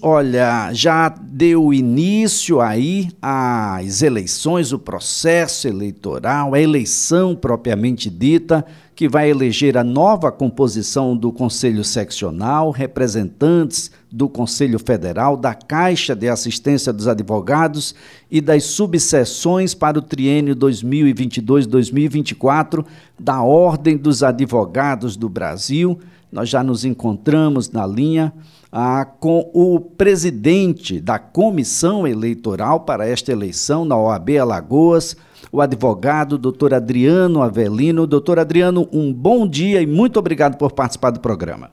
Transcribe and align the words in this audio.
Olha, 0.00 0.72
já 0.72 1.08
deu 1.08 1.74
início 1.74 2.60
aí 2.60 3.08
às 3.20 4.00
eleições, 4.00 4.72
o 4.72 4.78
processo 4.78 5.66
eleitoral, 5.66 6.54
a 6.54 6.60
eleição 6.60 7.34
propriamente 7.34 8.08
dita, 8.08 8.64
que 8.94 9.08
vai 9.08 9.28
eleger 9.28 9.76
a 9.76 9.82
nova 9.82 10.30
composição 10.30 11.16
do 11.16 11.32
Conselho 11.32 11.82
Seccional, 11.82 12.70
representantes 12.70 13.90
do 14.08 14.28
Conselho 14.28 14.78
Federal, 14.78 15.36
da 15.36 15.52
Caixa 15.52 16.14
de 16.14 16.28
Assistência 16.28 16.92
dos 16.92 17.08
Advogados 17.08 17.92
e 18.30 18.40
das 18.40 18.62
subseções 18.62 19.74
para 19.74 19.98
o 19.98 20.02
triênio 20.02 20.54
2022-2024 20.54 22.86
da 23.18 23.42
Ordem 23.42 23.96
dos 23.96 24.22
Advogados 24.22 25.16
do 25.16 25.28
Brasil. 25.28 25.98
Nós 26.30 26.48
já 26.48 26.62
nos 26.62 26.84
encontramos 26.84 27.68
na 27.68 27.84
linha 27.84 28.32
ah, 28.72 29.04
com 29.04 29.50
o 29.54 29.80
presidente 29.80 31.00
da 31.00 31.18
comissão 31.18 32.06
eleitoral 32.06 32.80
para 32.80 33.06
esta 33.06 33.32
eleição 33.32 33.84
na 33.84 33.96
OAB 33.96 34.38
Alagoas, 34.38 35.16
o 35.50 35.60
advogado 35.60 36.36
doutor 36.36 36.74
Adriano 36.74 37.42
Avelino. 37.42 38.06
Doutor 38.06 38.38
Adriano, 38.38 38.88
um 38.92 39.12
bom 39.12 39.48
dia 39.48 39.80
e 39.80 39.86
muito 39.86 40.18
obrigado 40.18 40.58
por 40.58 40.72
participar 40.72 41.10
do 41.10 41.20
programa. 41.20 41.70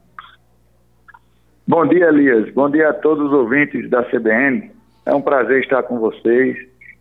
Bom 1.68 1.86
dia, 1.88 2.08
Elias. 2.08 2.54
Bom 2.54 2.70
dia 2.70 2.90
a 2.90 2.94
todos 2.94 3.26
os 3.26 3.34
ouvintes 3.34 3.90
da 3.90 4.04
CBN. 4.04 4.72
É 5.06 5.14
um 5.14 5.22
prazer 5.22 5.62
estar 5.62 5.84
com 5.84 6.00
vocês. 6.00 6.56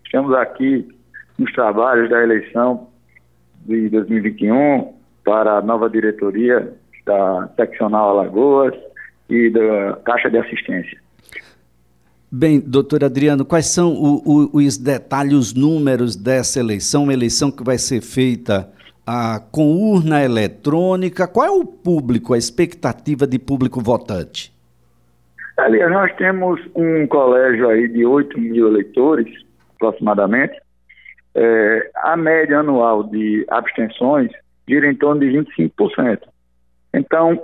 Estamos 0.04 0.34
aqui 0.34 0.88
nos 1.38 1.52
trabalhos 1.52 2.10
da 2.10 2.22
eleição 2.22 2.88
de 3.66 3.88
2021 3.90 4.92
para 5.24 5.58
a 5.58 5.62
nova 5.62 5.88
diretoria 5.88 6.72
da 7.06 7.48
Seccional 7.56 8.10
Alagoas 8.10 8.74
e 9.28 9.50
da 9.50 9.98
Caixa 10.04 10.30
de 10.30 10.38
Assistência. 10.38 10.98
Bem, 12.30 12.58
doutor 12.58 13.04
Adriano, 13.04 13.44
quais 13.44 13.66
são 13.66 13.92
o, 13.92 14.50
o, 14.52 14.58
os 14.58 14.76
detalhes, 14.76 15.32
os 15.32 15.54
números 15.54 16.16
dessa 16.16 16.58
eleição? 16.58 17.04
Uma 17.04 17.12
eleição 17.12 17.50
que 17.50 17.62
vai 17.62 17.78
ser 17.78 18.00
feita 18.00 18.68
ah, 19.06 19.40
com 19.52 19.76
urna 19.76 20.24
eletrônica. 20.24 21.28
Qual 21.28 21.46
é 21.46 21.50
o 21.50 21.64
público, 21.64 22.34
a 22.34 22.38
expectativa 22.38 23.26
de 23.26 23.38
público 23.38 23.80
votante? 23.80 24.52
Aliás, 25.56 25.92
nós 25.92 26.12
temos 26.16 26.60
um 26.74 27.06
colégio 27.06 27.68
aí 27.68 27.86
de 27.86 28.04
8 28.04 28.36
mil 28.40 28.66
eleitores, 28.66 29.28
aproximadamente. 29.76 30.60
É, 31.36 31.90
a 31.96 32.16
média 32.16 32.58
anual 32.58 33.04
de 33.04 33.44
abstenções 33.48 34.30
gira 34.68 34.90
em 34.90 34.96
torno 34.96 35.20
de 35.20 35.28
25%. 35.28 36.18
Então, 36.92 37.40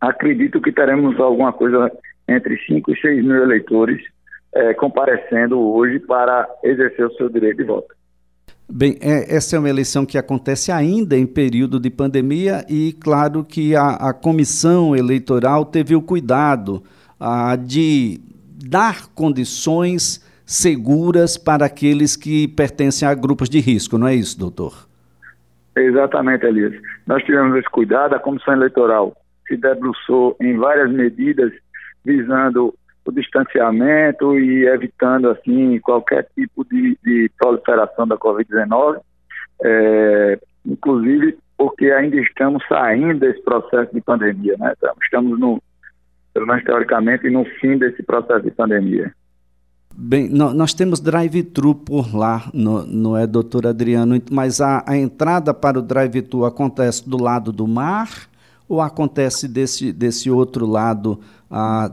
acredito 0.00 0.60
que 0.60 0.72
teremos 0.72 1.18
alguma 1.18 1.52
coisa 1.52 1.90
entre 2.28 2.56
5 2.66 2.92
e 2.92 3.00
6 3.00 3.24
mil 3.24 3.42
eleitores 3.42 4.02
é, 4.54 4.74
comparecendo 4.74 5.58
hoje 5.58 5.98
para 6.00 6.48
exercer 6.64 7.06
o 7.06 7.12
seu 7.14 7.28
direito 7.28 7.58
de 7.58 7.64
voto. 7.64 7.94
Bem, 8.68 8.96
é, 9.00 9.36
essa 9.36 9.54
é 9.54 9.58
uma 9.58 9.68
eleição 9.68 10.04
que 10.04 10.18
acontece 10.18 10.72
ainda 10.72 11.16
em 11.16 11.26
período 11.26 11.78
de 11.78 11.88
pandemia 11.88 12.64
e, 12.68 12.94
claro, 13.00 13.44
que 13.44 13.76
a, 13.76 13.90
a 13.90 14.12
comissão 14.12 14.96
eleitoral 14.96 15.64
teve 15.64 15.94
o 15.94 16.02
cuidado 16.02 16.82
ah, 17.20 17.54
de 17.54 18.18
dar 18.68 19.06
condições 19.14 20.24
seguras 20.44 21.36
para 21.36 21.66
aqueles 21.66 22.16
que 22.16 22.48
pertencem 22.48 23.06
a 23.06 23.14
grupos 23.14 23.48
de 23.48 23.60
risco, 23.60 23.98
não 23.98 24.08
é 24.08 24.14
isso, 24.14 24.38
doutor? 24.38 24.88
Exatamente, 25.76 26.44
Elias. 26.46 26.74
Nós 27.06 27.22
tivemos 27.22 27.56
esse 27.56 27.68
cuidado, 27.70 28.14
a 28.14 28.18
comissão 28.18 28.54
eleitoral 28.54 29.14
se 29.46 29.56
debruçou 29.56 30.36
em 30.40 30.56
várias 30.56 30.90
medidas 30.90 31.52
visando 32.04 32.74
o 33.04 33.12
distanciamento 33.12 34.38
e 34.38 34.66
evitando 34.66 35.30
assim 35.30 35.78
qualquer 35.80 36.28
tipo 36.34 36.64
de, 36.64 36.98
de 37.04 37.30
proliferação 37.38 38.06
da 38.06 38.16
Covid-19, 38.16 39.00
é, 39.62 40.38
inclusive 40.64 41.38
porque 41.56 41.90
ainda 41.90 42.16
estamos 42.16 42.62
saindo 42.68 43.20
desse 43.20 43.42
processo 43.42 43.94
de 43.94 44.00
pandemia, 44.00 44.56
né? 44.58 44.74
Estamos 45.02 45.38
no, 45.38 45.62
pelo 46.34 46.46
menos 46.46 46.64
teoricamente, 46.64 47.30
no 47.30 47.44
fim 47.60 47.78
desse 47.78 48.02
processo 48.02 48.42
de 48.42 48.50
pandemia. 48.50 49.12
Bem, 49.98 50.28
nós 50.28 50.74
temos 50.74 51.00
drive-thru 51.00 51.74
por 51.74 52.14
lá, 52.14 52.50
não 52.52 53.16
é, 53.16 53.26
doutor 53.26 53.66
Adriano? 53.66 54.20
Mas 54.30 54.60
a, 54.60 54.84
a 54.86 54.94
entrada 54.94 55.54
para 55.54 55.78
o 55.78 55.82
drive-thru 55.82 56.44
acontece 56.44 57.08
do 57.08 57.16
lado 57.16 57.50
do 57.50 57.66
mar 57.66 58.28
ou 58.68 58.80
acontece 58.80 59.48
desse, 59.48 59.92
desse 59.92 60.30
outro 60.30 60.66
lado, 60.66 61.20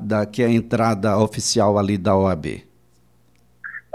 da, 0.01 0.25
que 0.25 0.41
é 0.41 0.47
a 0.47 0.51
entrada 0.51 1.17
oficial 1.17 1.77
ali 1.77 1.97
da 1.97 2.15
OAB? 2.15 2.63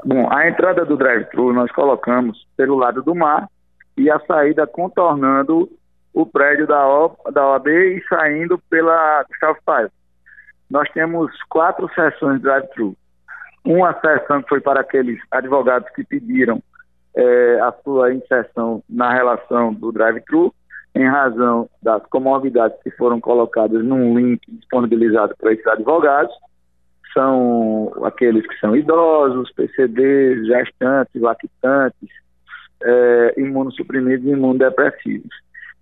Bom, 0.04 0.32
a 0.32 0.48
entrada 0.48 0.84
do 0.84 0.96
drive-thru 0.96 1.52
nós 1.52 1.70
colocamos 1.72 2.46
pelo 2.56 2.76
lado 2.76 3.02
do 3.02 3.14
mar 3.14 3.48
e 3.96 4.08
a 4.10 4.20
saída 4.20 4.66
contornando 4.66 5.68
o 6.14 6.24
prédio 6.24 6.66
da, 6.66 6.86
o, 6.86 7.16
da 7.32 7.48
OAB 7.48 7.68
e 7.68 8.02
saindo 8.08 8.58
pela 8.70 9.24
Gustavo 9.28 9.58
Paiva. 9.64 9.90
Nós 10.70 10.88
temos 10.90 11.32
quatro 11.48 11.88
sessões 11.94 12.40
drive-thru. 12.40 12.96
Uma 13.64 13.92
sessão 14.00 14.42
foi 14.48 14.60
para 14.60 14.80
aqueles 14.80 15.18
advogados 15.30 15.88
que 15.90 16.04
pediram 16.04 16.62
é, 17.16 17.60
a 17.60 17.72
sua 17.82 18.12
inserção 18.14 18.82
na 18.88 19.12
relação 19.12 19.74
do 19.74 19.90
drive-thru 19.90 20.54
em 20.98 21.06
razão 21.06 21.70
das 21.80 22.04
comorbidades 22.06 22.76
que 22.82 22.90
foram 22.90 23.20
colocadas 23.20 23.84
num 23.84 24.18
link 24.18 24.40
disponibilizado 24.48 25.32
para 25.38 25.52
esses 25.52 25.66
advogados, 25.68 26.34
são 27.14 27.92
aqueles 28.02 28.44
que 28.44 28.58
são 28.58 28.74
idosos, 28.74 29.52
PCDs, 29.52 30.44
gestantes, 30.44 31.22
lactantes, 31.22 32.08
é, 32.82 33.34
imunossuprimidos 33.36 34.26
e 34.26 34.30
imunodepressivos. 34.30 35.30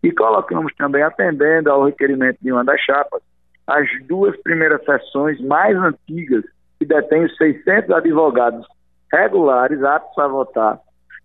E 0.02 0.12
colocamos 0.12 0.74
também, 0.76 1.02
atendendo 1.02 1.70
ao 1.70 1.86
requerimento 1.86 2.36
de 2.42 2.52
uma 2.52 2.62
das 2.62 2.80
chapas, 2.82 3.22
as 3.66 3.88
duas 4.06 4.36
primeiras 4.42 4.84
sessões 4.84 5.40
mais 5.40 5.74
antigas, 5.78 6.44
que 6.78 6.84
detêm 6.84 7.24
os 7.24 7.34
600 7.38 7.90
advogados 7.90 8.66
regulares 9.10 9.82
aptos 9.82 10.18
a 10.18 10.28
votar. 10.28 10.78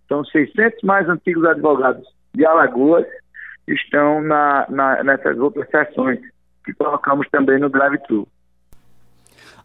São 0.07 0.23
600 0.23 0.81
mais 0.81 1.09
antigos 1.09 1.43
advogados 1.43 2.07
de 2.33 2.45
Alagoas 2.45 3.05
estão 3.73 4.21
na, 4.21 4.65
na, 4.69 5.03
nessas 5.03 5.37
outras 5.39 5.69
sessões 5.69 6.19
que 6.63 6.73
colocamos 6.73 7.27
também 7.29 7.59
no 7.59 7.69
drive-thru. 7.69 8.27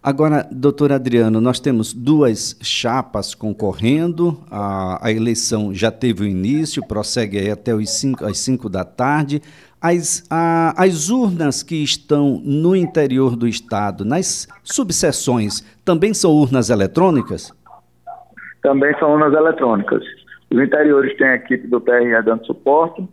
Agora, 0.02 0.46
doutor 0.52 0.92
Adriano, 0.92 1.40
nós 1.40 1.58
temos 1.58 1.92
duas 1.92 2.56
chapas 2.62 3.34
concorrendo, 3.34 4.38
a, 4.50 5.04
a 5.04 5.10
eleição 5.10 5.74
já 5.74 5.90
teve 5.90 6.22
o 6.22 6.26
início, 6.26 6.86
prossegue 6.86 7.50
até 7.50 7.74
os 7.74 7.90
cinco, 7.90 8.24
às 8.24 8.38
5 8.38 8.68
da 8.68 8.84
tarde. 8.84 9.42
As, 9.80 10.24
a, 10.30 10.80
as 10.80 11.10
urnas 11.10 11.62
que 11.62 11.82
estão 11.82 12.40
no 12.44 12.76
interior 12.76 13.36
do 13.36 13.48
Estado, 13.48 14.04
nas 14.04 14.46
subseções, 14.62 15.60
também 15.84 16.14
são 16.14 16.30
urnas 16.30 16.70
eletrônicas? 16.70 17.52
Também 18.62 18.96
são 18.98 19.10
urnas 19.10 19.34
eletrônicas. 19.34 20.04
Os 20.52 20.60
interiores 20.60 21.16
têm 21.16 21.26
a 21.26 21.34
equipe 21.34 21.66
do 21.66 21.80
TRE 21.80 22.22
dando 22.24 22.46
suporte, 22.46 23.06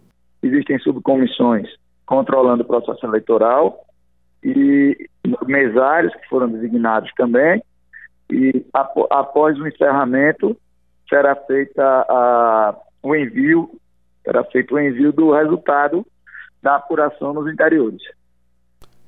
existem 0.43 0.77
subcomissões 0.79 1.67
controlando 2.05 2.63
o 2.63 2.67
processo 2.67 3.05
eleitoral 3.05 3.85
e 4.43 5.09
mesários 5.47 6.13
que 6.15 6.27
foram 6.27 6.49
designados 6.49 7.09
também. 7.15 7.63
E 8.29 8.65
após 9.09 9.57
o 9.57 9.67
encerramento 9.67 10.55
será 11.07 11.35
feita 11.35 11.83
a, 11.83 12.75
o 13.01 13.15
envio, 13.15 13.69
será 14.23 14.43
feito 14.45 14.75
o 14.75 14.79
envio 14.79 15.11
do 15.13 15.31
resultado 15.31 16.05
da 16.61 16.75
apuração 16.75 17.33
nos 17.33 17.51
interiores. 17.51 18.01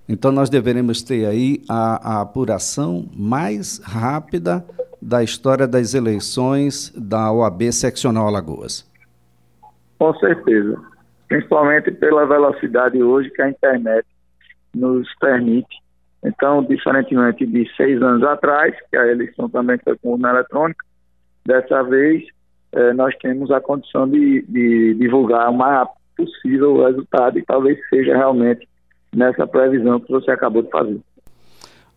Então 0.08 0.32
nós 0.32 0.50
deveremos 0.50 1.02
ter 1.02 1.26
aí 1.26 1.62
a, 1.70 2.20
a 2.20 2.22
apuração 2.22 3.08
mais 3.16 3.82
rápida 3.84 4.64
da 5.02 5.24
história 5.24 5.68
das 5.68 5.94
eleições 5.94 6.94
da 6.96 7.32
OAB 7.32 7.72
Seccional 7.72 8.28
Alagoas. 8.28 8.90
Com 9.98 10.14
certeza 10.16 10.95
principalmente 11.28 11.92
pela 11.92 12.26
velocidade 12.26 13.02
hoje 13.02 13.30
que 13.32 13.42
a 13.42 13.50
internet 13.50 14.06
nos 14.74 15.08
permite. 15.20 15.84
Então, 16.24 16.64
diferentemente 16.64 17.46
de 17.46 17.70
seis 17.76 18.02
anos 18.02 18.24
atrás, 18.24 18.76
que 18.90 18.98
a 18.98 19.08
eleição 19.08 19.50
também 19.50 19.78
foi 19.84 19.98
com 19.98 20.14
urna 20.14 20.32
eletrônica, 20.32 20.84
dessa 21.46 21.84
vez 21.84 22.24
eh, 22.72 22.94
nós 22.94 23.16
temos 23.18 23.52
a 23.52 23.62
condição 23.62 24.10
de, 24.10 24.44
de 24.48 24.96
divulgar 24.96 25.50
o 25.50 25.54
mais 25.54 25.80
rápido 25.80 25.96
possível 26.18 26.76
o 26.76 26.86
resultado 26.86 27.38
e 27.38 27.46
talvez 27.46 27.78
seja 27.90 28.16
realmente 28.16 28.68
nessa 29.14 29.46
previsão 29.46 30.00
que 30.00 30.12
você 30.12 30.32
acabou 30.32 30.62
de 30.62 30.70
fazer. 30.70 31.00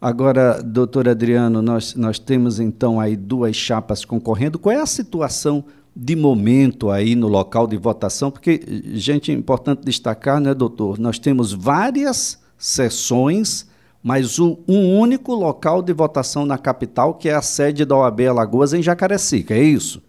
Agora, 0.01 0.63
doutor 0.63 1.09
Adriano, 1.09 1.61
nós, 1.61 1.97
nós 1.97 2.19
temos 2.19 2.61
então 2.61 3.01
aí 3.01 3.17
duas 3.17 3.57
chapas 3.57 4.05
concorrendo. 4.05 4.59
Qual 4.59 4.73
é 4.73 4.81
a 4.81 4.87
situação 4.87 5.65
de 6.01 6.15
momento 6.15 6.93
aí 6.93 7.17
no 7.17 7.27
local 7.27 7.67
de 7.67 7.77
votação, 7.77 8.31
porque, 8.31 8.61
gente, 8.95 9.33
é 9.33 9.35
importante 9.35 9.85
destacar, 9.85 10.41
né, 10.41 10.55
doutor? 10.55 10.97
Nós 10.97 11.19
temos 11.19 11.53
várias 11.53 12.41
sessões, 12.57 13.69
mas 14.01 14.39
um 14.39 14.57
único 14.69 15.35
local 15.35 15.83
de 15.83 15.93
votação 15.93 16.47
na 16.47 16.57
capital, 16.57 17.15
que 17.15 17.29
é 17.29 17.35
a 17.35 17.43
sede 17.43 17.85
da 17.85 17.97
OAB 17.97 18.21
Alagoas 18.29 18.73
em 18.73 18.81
Jacarecica, 18.81 19.55
é 19.55 19.59
isso? 19.59 20.01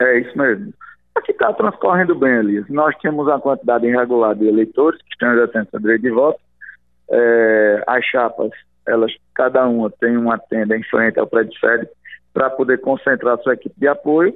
É 0.00 0.20
isso 0.20 0.38
mesmo. 0.38 0.72
Aqui 1.14 1.32
está 1.32 1.52
transcorrendo 1.52 2.14
bem, 2.14 2.36
Elias. 2.36 2.64
Nós 2.70 2.96
temos 3.02 3.28
a 3.28 3.38
quantidade 3.38 3.86
irregular 3.86 4.34
de 4.34 4.46
eleitores 4.46 4.98
que 5.02 5.10
estão 5.12 5.34
exercendo 5.34 5.68
seu 5.68 5.80
direito 5.80 6.02
de 6.02 6.10
voto. 6.10 6.40
É, 7.10 7.84
as 7.86 8.02
chapas, 8.06 8.50
elas, 8.86 9.12
cada 9.34 9.66
uma 9.68 9.90
tem 9.90 10.16
uma 10.16 10.38
tenda 10.38 10.74
em 10.74 10.82
frente 10.84 11.20
ao 11.20 11.26
prédio 11.26 11.52
sede 11.60 11.86
para 12.32 12.48
poder 12.48 12.80
concentrar 12.80 13.38
sua 13.42 13.52
equipe 13.52 13.78
de 13.78 13.86
apoio. 13.86 14.34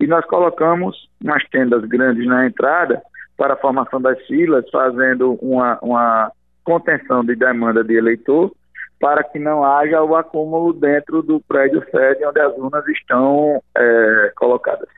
E 0.00 0.06
nós 0.06 0.24
colocamos 0.26 1.08
umas 1.22 1.42
tendas 1.48 1.84
grandes 1.84 2.26
na 2.26 2.46
entrada 2.46 3.02
para 3.36 3.54
a 3.54 3.58
formação 3.58 4.00
das 4.00 4.18
filas, 4.26 4.64
fazendo 4.70 5.34
uma, 5.42 5.78
uma 5.82 6.32
contenção 6.64 7.24
de 7.24 7.34
demanda 7.36 7.84
de 7.84 7.94
eleitor, 7.94 8.52
para 8.98 9.22
que 9.22 9.38
não 9.38 9.64
haja 9.64 10.02
o 10.02 10.16
acúmulo 10.16 10.72
dentro 10.72 11.22
do 11.22 11.40
prédio 11.40 11.84
sede 11.90 12.24
onde 12.24 12.40
as 12.40 12.56
urnas 12.56 12.86
estão 12.88 13.62
é, 13.76 14.32
colocadas. 14.36 14.88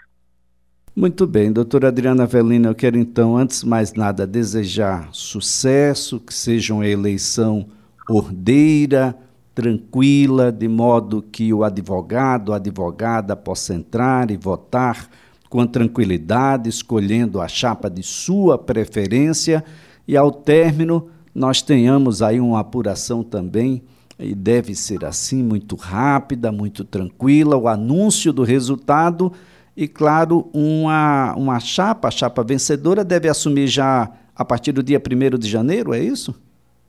Muito 0.94 1.26
bem, 1.26 1.52
doutora 1.52 1.88
Adriana 1.88 2.24
Avelina, 2.24 2.70
eu 2.70 2.74
quero 2.74 2.96
então, 2.96 3.36
antes 3.36 3.60
de 3.60 3.68
mais 3.68 3.94
nada, 3.94 4.26
desejar 4.26 5.08
sucesso, 5.12 6.18
que 6.18 6.34
seja 6.34 6.74
uma 6.74 6.86
eleição 6.86 7.66
ordeira, 8.08 9.14
tranquila, 9.58 10.52
de 10.52 10.68
modo 10.68 11.20
que 11.20 11.52
o 11.52 11.64
advogado, 11.64 12.52
a 12.52 12.56
advogada 12.56 13.34
possa 13.34 13.74
entrar 13.74 14.30
e 14.30 14.36
votar 14.36 15.08
com 15.50 15.66
tranquilidade, 15.66 16.68
escolhendo 16.68 17.40
a 17.40 17.48
chapa 17.48 17.90
de 17.90 18.04
sua 18.04 18.56
preferência 18.56 19.64
e 20.06 20.16
ao 20.16 20.30
término 20.30 21.08
nós 21.34 21.60
tenhamos 21.60 22.22
aí 22.22 22.38
uma 22.38 22.60
apuração 22.60 23.24
também 23.24 23.82
e 24.16 24.32
deve 24.32 24.76
ser 24.76 25.04
assim 25.04 25.42
muito 25.42 25.74
rápida, 25.74 26.52
muito 26.52 26.84
tranquila, 26.84 27.56
o 27.56 27.66
anúncio 27.66 28.32
do 28.32 28.44
resultado 28.44 29.32
e 29.76 29.88
claro, 29.88 30.48
uma 30.54 31.34
uma 31.34 31.58
chapa, 31.58 32.06
a 32.06 32.12
chapa 32.12 32.44
vencedora 32.44 33.02
deve 33.02 33.28
assumir 33.28 33.66
já 33.66 34.08
a 34.36 34.44
partir 34.44 34.70
do 34.70 34.84
dia 34.84 35.02
1 35.04 35.36
de 35.36 35.48
janeiro, 35.48 35.92
é 35.92 35.98
isso? 35.98 36.40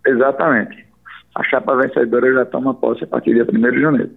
Exatamente. 0.05 0.88
A 1.39 1.43
chapa 1.45 1.73
vencedora 1.73 2.33
já 2.33 2.45
toma 2.45 2.73
posse 2.73 3.05
a 3.05 3.07
partir 3.07 3.33
dia 3.33 3.47
1 3.49 3.71
de 3.71 3.81
janeiro. 3.81 4.09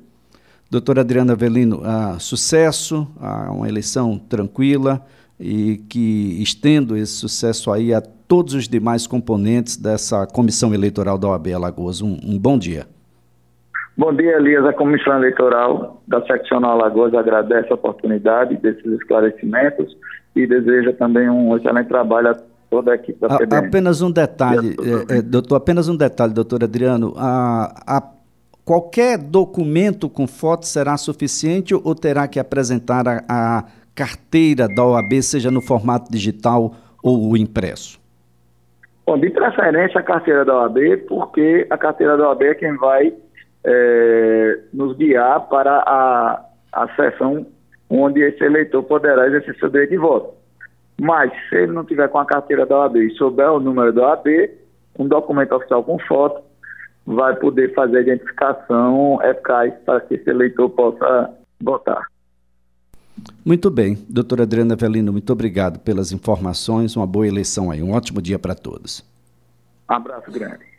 Doutora 0.69 1.03
Adriana 1.03 1.35
Avelino, 1.35 1.77
uh, 1.83 2.19
sucesso, 2.19 3.07
uh, 3.17 3.53
uma 3.53 3.69
eleição 3.69 4.19
tranquila 4.19 5.01
e 5.39 5.77
que 5.89 6.43
estendo 6.43 6.97
esse 6.97 7.13
sucesso 7.13 7.71
aí 7.71 7.95
a 7.95 8.01
todos 8.01 8.55
os 8.55 8.67
demais 8.67 9.07
componentes 9.07 9.77
dessa 9.77 10.27
comissão 10.27 10.75
eleitoral 10.75 11.17
da 11.17 11.29
OAB 11.29 11.53
Alagoas. 11.55 12.03
Um, 12.03 12.19
um 12.25 12.37
bom 12.37 12.59
dia. 12.59 12.87
Bom 13.97 14.13
dia, 14.13 14.37
Elias. 14.39 14.65
A 14.65 14.73
Comissão 14.73 15.17
Eleitoral 15.19 16.03
da 16.09 16.27
Seccional 16.27 16.73
Alagoas 16.73 17.15
agradece 17.15 17.71
a 17.71 17.75
oportunidade 17.75 18.57
desses 18.57 18.85
esclarecimentos 18.95 19.97
e 20.35 20.45
deseja 20.45 20.93
também 20.95 21.31
um 21.31 21.57
excelente 21.57 21.87
trabalho 21.87 22.31
a 22.31 22.37
toda 22.73 22.93
a 22.93 22.95
equipe 22.95 23.21
da 23.21 23.29
CBN. 23.29 23.67
Apenas 23.67 24.01
um 24.01 24.11
detalhe, 24.11 24.75
é, 25.11 25.19
é, 25.19 25.23
doutor, 25.23 25.57
apenas 25.57 25.91
um 25.91 25.97
detalhe, 25.97 26.33
doutor 26.33 26.65
Adriano. 26.65 27.13
A, 27.19 27.71
a 27.87 28.03
Qualquer 28.65 29.19
documento 29.19 30.09
com 30.09 30.25
foto 30.25 30.67
será 30.67 30.97
suficiente 30.97 31.75
ou 31.75 31.95
terá 31.97 32.29
que 32.29 32.39
apresentar 32.39 33.09
a, 33.09 33.25
a 33.29 33.65
carteira 33.93 34.69
da 34.69 34.85
OAB, 34.85 35.21
seja 35.21 35.51
no 35.51 35.61
formato 35.61 36.11
digital 36.13 36.73
ou 37.03 37.37
impresso? 37.37 38.01
Bom, 39.05 39.19
de 39.19 39.31
preferência 39.31 39.99
a 39.99 40.05
carteira 40.05 40.45
da 40.45 40.55
OAB, 40.59 40.79
porque 41.09 41.67
a 41.71 41.77
carteira 41.77 42.17
da 42.17 42.29
OAB 42.29 42.43
é 42.43 42.55
quem 42.55 42.77
vai 42.77 43.13
é, 43.65 44.59
nos 44.73 44.97
guiar 44.97 45.41
para 45.49 45.79
a, 45.79 46.41
a 46.73 46.89
sessão 46.95 47.45
onde 47.91 48.21
esse 48.21 48.45
eleitor 48.45 48.85
poderá 48.85 49.27
exercer 49.27 49.57
seu 49.59 49.69
direito 49.69 49.91
de 49.91 49.99
voto. 49.99 50.42
Mas, 51.05 51.33
se 51.49 51.57
ele 51.57 51.73
não 51.73 51.85
tiver 51.85 52.07
com 52.07 52.19
a 52.21 52.25
carteira 52.25 52.65
da 52.65 52.79
OAB 52.79 52.99
e 52.99 53.11
souber 53.17 53.51
o 53.51 53.59
número 53.59 53.93
da 53.93 54.11
OAB, 54.11 54.25
um 54.97 55.09
documento 55.09 55.53
oficial 55.53 55.83
com 55.83 55.99
foto, 55.99 56.41
vai 57.05 57.35
poder 57.35 57.75
fazer 57.75 57.99
a 57.99 58.01
identificação 58.03 59.19
eficaz 59.21 59.75
para 59.85 60.01
que 60.03 60.15
esse 60.15 60.31
eleitor 60.31 60.71
possa 60.71 61.29
votar. 61.61 62.07
Muito 63.45 63.69
bem, 63.69 63.99
doutora 64.09 64.45
Adriana 64.45 64.77
Velino, 64.77 65.11
muito 65.11 65.33
obrigado 65.33 65.81
pelas 65.81 66.13
informações, 66.13 66.95
uma 66.95 67.07
boa 67.07 67.27
eleição 67.27 67.73
aí, 67.73 67.83
um 67.83 67.95
ótimo 67.95 68.23
dia 68.23 68.39
para 68.39 68.55
todos. 68.55 69.05
Um 69.91 69.95
abraço 69.95 70.31
grande. 70.31 70.72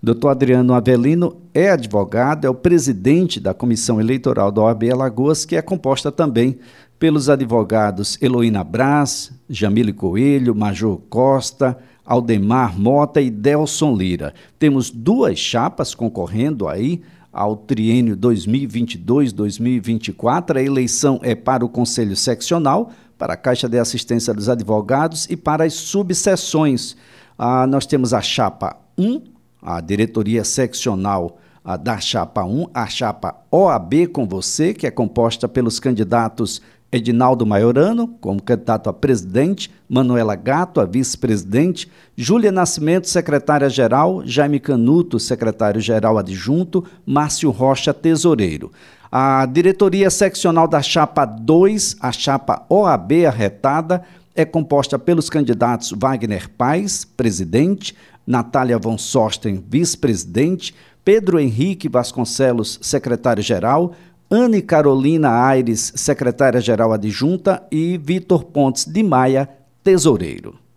Doutor 0.00 0.28
Adriano 0.28 0.74
Avelino 0.74 1.38
é 1.52 1.70
advogado, 1.70 2.44
é 2.44 2.50
o 2.50 2.54
presidente 2.54 3.40
da 3.40 3.52
Comissão 3.52 4.00
Eleitoral 4.00 4.52
da 4.52 4.62
OAB 4.62 4.84
Alagoas, 4.92 5.44
que 5.44 5.56
é 5.56 5.62
composta 5.62 6.12
também 6.12 6.60
pelos 7.00 7.28
advogados 7.28 8.16
Heloína 8.22 8.62
Braz, 8.62 9.32
Jamile 9.50 9.92
Coelho, 9.92 10.54
Major 10.54 10.98
Costa, 11.10 11.76
Aldemar 12.04 12.78
Mota 12.78 13.20
e 13.20 13.28
Delson 13.28 13.96
Lira. 13.96 14.32
Temos 14.56 14.88
duas 14.88 15.36
chapas 15.38 15.96
concorrendo 15.96 16.68
aí 16.68 17.02
ao 17.32 17.56
triênio 17.56 18.16
2022-2024. 18.16 20.56
A 20.56 20.62
eleição 20.62 21.18
é 21.22 21.34
para 21.34 21.64
o 21.64 21.68
Conselho 21.68 22.14
Seccional, 22.14 22.92
para 23.18 23.34
a 23.34 23.36
Caixa 23.36 23.68
de 23.68 23.78
Assistência 23.78 24.32
dos 24.32 24.48
Advogados 24.48 25.26
e 25.28 25.36
para 25.36 25.64
as 25.64 25.74
subseções. 25.74 26.96
Ah, 27.36 27.66
nós 27.66 27.84
temos 27.84 28.14
a 28.14 28.22
chapa 28.22 28.76
1, 28.96 29.37
a 29.62 29.80
diretoria 29.80 30.44
seccional 30.44 31.38
da 31.82 31.98
chapa 31.98 32.44
1, 32.44 32.68
a 32.72 32.86
chapa 32.86 33.36
OAB 33.50 34.06
com 34.12 34.26
você, 34.26 34.72
que 34.72 34.86
é 34.86 34.90
composta 34.90 35.46
pelos 35.46 35.78
candidatos 35.78 36.62
Edinaldo 36.90 37.44
Maiorano, 37.44 38.08
como 38.20 38.42
candidato 38.42 38.88
a 38.88 38.94
presidente, 38.94 39.70
Manuela 39.86 40.34
Gato, 40.34 40.80
a 40.80 40.86
vice-presidente, 40.86 41.90
Júlia 42.16 42.50
Nascimento, 42.50 43.06
secretária-geral, 43.06 44.22
Jaime 44.24 44.58
Canuto, 44.58 45.20
secretário-geral 45.20 46.16
adjunto, 46.16 46.82
Márcio 47.04 47.50
Rocha, 47.50 47.92
tesoureiro. 47.92 48.72
A 49.12 49.44
diretoria 49.44 50.08
seccional 50.08 50.66
da 50.66 50.80
chapa 50.80 51.26
2, 51.26 51.96
a 52.00 52.10
chapa 52.10 52.64
OAB 52.70 53.26
arretada, 53.26 54.02
é 54.38 54.44
composta 54.44 54.96
pelos 55.00 55.28
candidatos 55.28 55.90
Wagner 55.90 56.48
Paz, 56.48 57.04
presidente, 57.04 57.92
Natália 58.24 58.78
von 58.78 58.96
Sosten, 58.96 59.64
vice-presidente, 59.68 60.72
Pedro 61.04 61.40
Henrique 61.40 61.88
Vasconcelos, 61.88 62.78
secretário-geral, 62.80 63.94
Anne 64.30 64.62
Carolina 64.62 65.44
Aires, 65.44 65.92
secretária-geral 65.96 66.92
adjunta, 66.92 67.66
e 67.68 67.98
Vitor 67.98 68.44
Pontes 68.44 68.84
de 68.84 69.02
Maia, 69.02 69.48
tesoureiro. 69.82 70.67